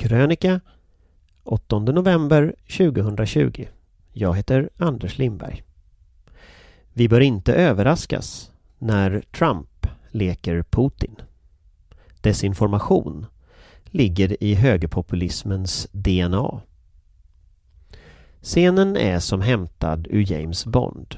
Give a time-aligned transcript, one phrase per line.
[0.00, 0.60] Krönika
[1.44, 3.66] 8 november 2020.
[4.12, 5.62] Jag heter Anders Lindberg.
[6.92, 11.16] Vi bör inte överraskas när Trump leker Putin.
[12.20, 13.26] Desinformation
[13.84, 16.60] ligger i högerpopulismens DNA.
[18.42, 21.16] Scenen är som hämtad ur James Bond.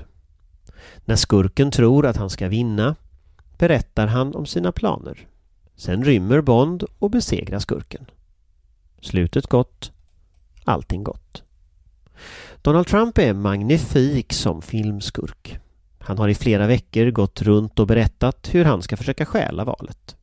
[1.05, 2.97] När skurken tror att han ska vinna
[3.59, 5.27] berättar han om sina planer.
[5.77, 8.07] Sen rymmer Bond och besegrar skurken.
[9.03, 9.93] Slutet gott,
[10.65, 11.43] allting gott.
[12.63, 15.59] Donald Trump är magnifik som filmskurk.
[15.99, 20.17] Han har i flera veckor gått runt och berättat hur han ska försöka stjäla valet.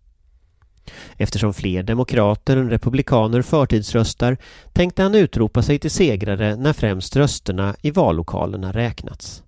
[1.17, 4.37] Eftersom fler demokrater än republikaner förtidsröstar
[4.73, 9.43] tänkte han utropa sig till segrare när främst rösterna i vallokalerna räknats.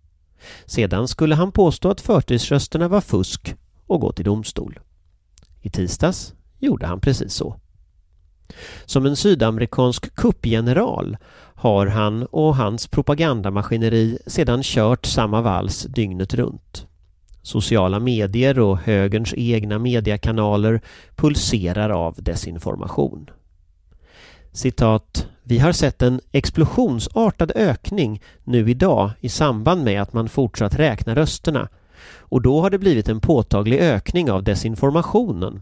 [0.66, 3.56] Sedan skulle han påstå att förtidsrösterna var fusk
[3.88, 4.80] och gå till domstol.
[5.62, 7.61] I tisdags gjorde han precis så.
[8.86, 11.18] Som en sydamerikansk kuppgeneral
[11.56, 16.88] har han och hans propagandamaskineri sedan kört samma vals dygnet runt.
[17.42, 20.82] Sociala medier och högerns egna mediekanaler
[21.16, 23.30] pulserar av desinformation.
[24.52, 25.28] Citat.
[25.44, 31.16] Vi har sett en explosionsartad ökning nu idag i samband med att man fortsatt räkna
[31.16, 31.70] rösterna
[32.20, 35.62] och då har det blivit en påtaglig ökning av desinformationen.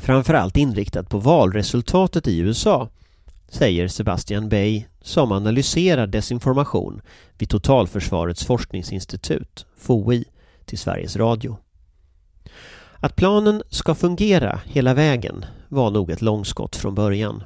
[0.00, 2.88] Framförallt inriktat på valresultatet i USA,
[3.48, 7.00] säger Sebastian Bay som analyserar desinformation
[7.38, 10.24] vid Totalförsvarets forskningsinstitut, FOI,
[10.64, 11.56] till Sveriges Radio.
[12.96, 17.42] Att planen ska fungera hela vägen var nog ett långskott från början.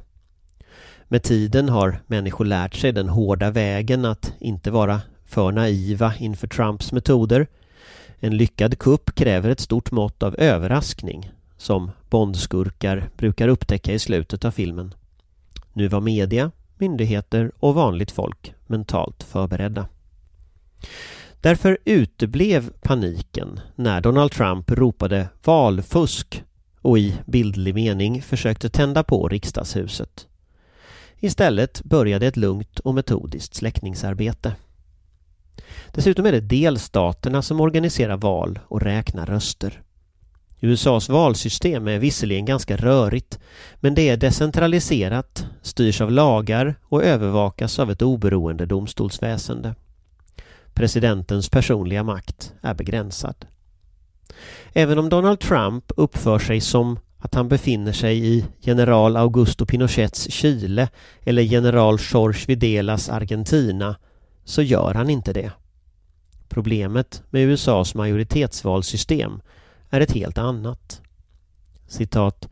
[1.08, 6.48] Med tiden har människor lärt sig den hårda vägen att inte vara för naiva inför
[6.48, 7.46] Trumps metoder
[8.18, 14.44] en lyckad kupp kräver ett stort mått av överraskning som Bondskurkar brukar upptäcka i slutet
[14.44, 14.94] av filmen.
[15.72, 19.86] Nu var media, myndigheter och vanligt folk mentalt förberedda.
[21.40, 26.44] Därför uteblev paniken när Donald Trump ropade valfusk
[26.80, 30.26] och i bildlig mening försökte tända på riksdagshuset.
[31.18, 34.56] Istället började ett lugnt och metodiskt släckningsarbete.
[35.92, 39.82] Dessutom är det delstaterna som organiserar val och räknar röster.
[40.64, 43.38] USAs valsystem är visserligen ganska rörigt
[43.74, 49.74] men det är decentraliserat, styrs av lagar och övervakas av ett oberoende domstolsväsende.
[50.74, 53.46] Presidentens personliga makt är begränsad.
[54.72, 60.30] Även om Donald Trump uppför sig som att han befinner sig i general Augusto Pinochets
[60.30, 60.88] Chile
[61.22, 63.96] eller general Jorge Videlas Argentina
[64.44, 65.52] så gör han inte det.
[66.48, 69.40] Problemet med USAs majoritetsvalsystem
[69.90, 71.02] är ett helt annat.
[71.86, 72.48] Citat.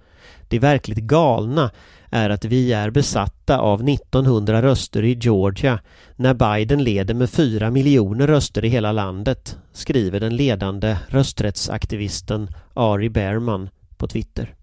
[0.49, 1.71] Det verkligt galna
[2.11, 5.79] är att vi är besatta av 1900 röster i Georgia
[6.17, 13.09] när Biden leder med 4 miljoner röster i hela landet, skriver den ledande rösträttsaktivisten Ari
[13.09, 14.55] Berman på Twitter.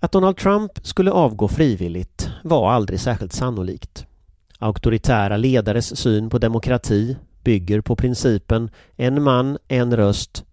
[0.00, 4.06] Att Donald Trump skulle avgå frivilligt var aldrig särskilt sannolikt.
[4.58, 10.44] Auktoritära ledares syn på demokrati bygger på principen en man, en röst,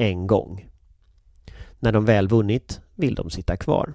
[0.00, 0.68] en gång.
[1.78, 3.94] När de väl vunnit vill de sitta kvar.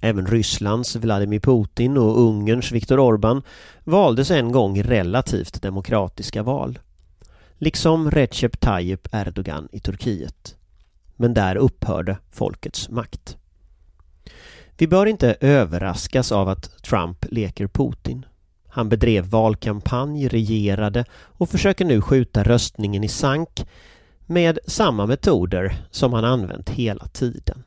[0.00, 3.42] Även Rysslands Vladimir Putin och Ungerns Viktor Orbán
[3.84, 6.78] valdes en gång i relativt demokratiska val.
[7.58, 10.56] Liksom Recep Tayyip Erdogan i Turkiet.
[11.16, 13.36] Men där upphörde folkets makt.
[14.78, 18.26] Vi bör inte överraskas av att Trump leker Putin.
[18.68, 23.66] Han bedrev valkampanj, regerade och försöker nu skjuta röstningen i sank
[24.26, 27.64] med samma metoder som han använt hela tiden.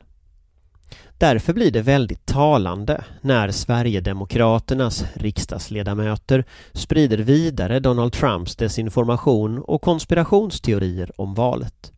[1.18, 11.20] Därför blir det väldigt talande när Sverigedemokraternas riksdagsledamöter sprider vidare Donald Trumps desinformation och konspirationsteorier
[11.20, 11.92] om valet.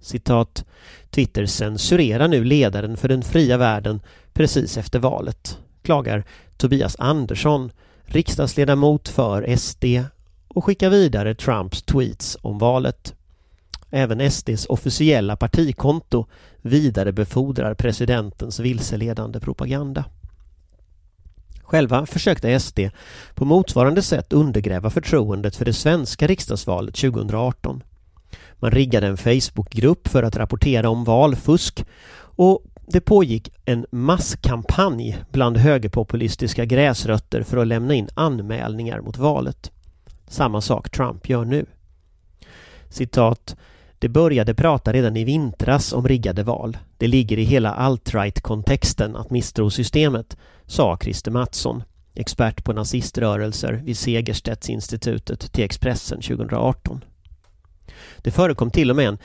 [0.00, 0.64] Citat
[1.10, 4.00] Twitter censurerar nu ledaren för den fria världen
[4.32, 6.24] precis efter valet, klagar
[6.56, 7.70] Tobias Andersson,
[8.04, 9.84] riksdagsledamot för SD
[10.48, 13.14] och skickar vidare Trumps tweets om valet.
[13.90, 16.26] Även SDs officiella partikonto
[16.62, 20.04] vidarebefordrar presidentens vilseledande propaganda.
[21.62, 22.80] Själva försökte SD
[23.34, 27.82] på motsvarande sätt undergräva förtroendet för det svenska riksdagsvalet 2018.
[28.54, 31.84] Man riggade en Facebookgrupp för att rapportera om valfusk
[32.16, 39.70] och det pågick en masskampanj bland högerpopulistiska gräsrötter för att lämna in anmälningar mot valet.
[40.28, 41.66] Samma sak Trump gör nu.
[42.88, 43.56] Citat
[44.00, 46.78] det började prata redan i vintras om riggade val.
[46.98, 50.36] Det ligger i hela alt-right-kontexten att misstro systemet,
[50.66, 51.82] sa Christer Mattsson,
[52.14, 57.04] expert på naziströrelser vid Segerstedtinstitutet till Expressen 2018.
[58.18, 59.18] Det förekom till och med en,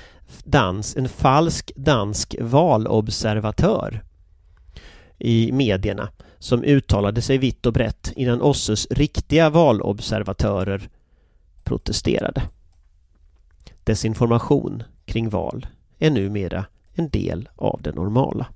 [0.43, 4.03] dans, en falsk dansk valobservatör
[5.19, 10.89] i medierna som uttalade sig vitt och brett innan OSSEs riktiga valobservatörer
[11.63, 12.41] protesterade.
[13.85, 15.67] Desinformation kring val
[15.99, 18.47] är numera en del av det normala.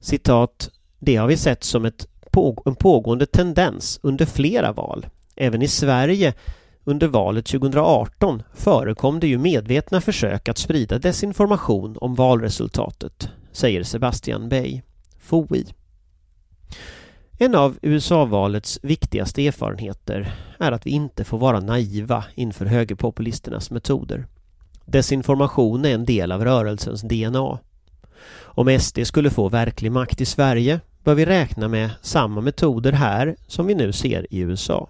[0.00, 0.70] Citat.
[0.98, 5.06] Det har vi sett som ett påg en pågående tendens under flera val.
[5.36, 6.34] Även i Sverige
[6.84, 14.48] under valet 2018 förekom det ju medvetna försök att sprida desinformation om valresultatet, säger Sebastian
[14.48, 14.80] Bey,
[15.20, 15.66] FOI.
[17.38, 24.26] En av USA-valets viktigaste erfarenheter är att vi inte får vara naiva inför högerpopulisternas metoder.
[24.84, 27.58] Desinformation är en del av rörelsens DNA.
[28.40, 33.36] Om SD skulle få verklig makt i Sverige bör vi räkna med samma metoder här
[33.46, 34.88] som vi nu ser i USA.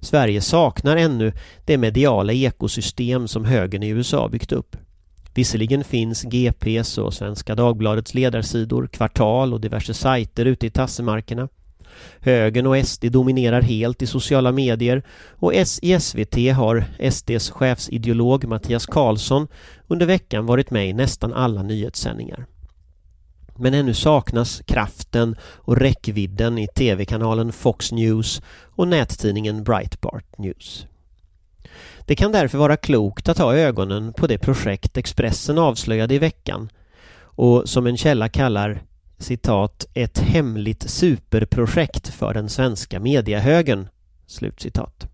[0.00, 1.32] Sverige saknar ännu
[1.64, 4.76] det mediala ekosystem som högern i USA byggt upp.
[5.34, 11.48] Visserligen finns GPs och Svenska Dagbladets ledarsidor, kvartal och diverse sajter ute i tassemarkerna.
[12.20, 18.86] Högern och SD dominerar helt i sociala medier och i SVT har SDs chefsideolog Mattias
[18.86, 19.48] Karlsson
[19.88, 22.46] under veckan varit med i nästan alla nyhetssändningar.
[23.56, 28.42] Men ännu saknas kraften och räckvidden i tv-kanalen Fox News
[28.76, 30.86] och nättidningen Breitbart News.
[32.06, 36.68] Det kan därför vara klokt att ha ögonen på det projekt Expressen avslöjade i veckan
[37.20, 38.82] och som en källa kallar
[39.22, 43.88] citat ett hemligt superprojekt för den svenska mediahögern.
[44.26, 45.06] Slutcitat.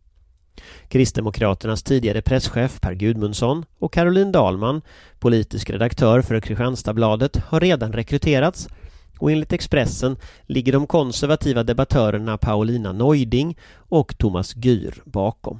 [0.88, 4.82] Kristdemokraternas tidigare presschef Per Gudmundsson och Caroline Dahlman,
[5.18, 8.68] politisk redaktör för Kristianstadsbladet, har redan rekryterats
[9.18, 10.16] och enligt Expressen
[10.46, 15.58] ligger de konservativa debattörerna Paulina Neuding och Thomas Gyr bakom.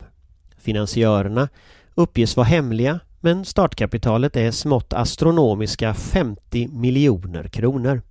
[0.58, 1.48] Finansiörerna
[1.94, 8.02] uppges vara hemliga men startkapitalet är smått astronomiska 50 miljoner kronor.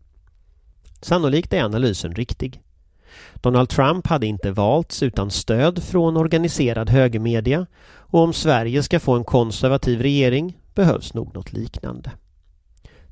[1.05, 2.61] Sannolikt är analysen riktig.
[3.33, 9.13] Donald Trump hade inte valts utan stöd från organiserad högermedia och om Sverige ska få
[9.13, 12.11] en konservativ regering behövs nog något liknande.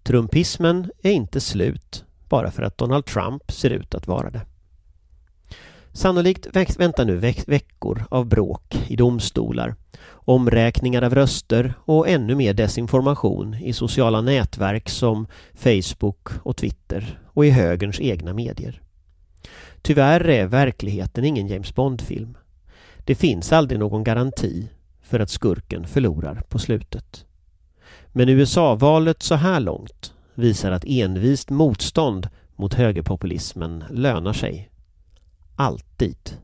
[0.03, 4.41] Trumpismen är inte slut bara för att Donald Trump ser ut att vara det.
[5.93, 6.47] Sannolikt
[6.79, 9.75] väntar nu veck veckor av bråk i domstolar,
[10.11, 17.45] omräkningar av röster och ännu mer desinformation i sociala nätverk som Facebook och Twitter och
[17.45, 18.81] i högerns egna medier.
[19.81, 22.37] Tyvärr är verkligheten ingen James Bond-film.
[22.97, 24.69] Det finns aldrig någon garanti
[25.01, 27.25] för att skurken förlorar på slutet.
[28.11, 34.69] Men USA-valet så här långt visar att envist motstånd mot högerpopulismen lönar sig.
[35.57, 36.39] Alltid.